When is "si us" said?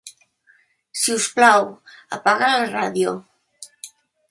1.01-1.27